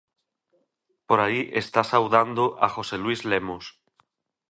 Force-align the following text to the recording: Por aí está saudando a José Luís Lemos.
Por 1.07 1.19
aí 1.25 1.41
está 1.63 1.81
saudando 1.93 2.43
a 2.65 2.67
José 2.75 2.95
Luís 3.03 3.21
Lemos. 3.29 3.65